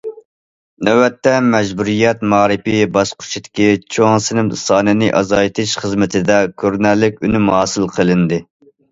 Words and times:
نۆۋەتتە، 0.85 1.31
مەجبۇرىيەت 1.47 2.23
مائارىپى 2.31 2.77
باسقۇچىدىكى 2.95 3.67
چوڭ 3.97 4.17
سىنىپ 4.27 4.49
سانىنى 4.61 5.09
ئازايتىش 5.19 5.73
خىزمىتىدە 5.83 6.39
كۆرۈنەرلىك 6.63 7.21
ئۈنۈم 7.29 7.53
ھاسىل 7.57 7.87
قىلىندى. 7.99 8.41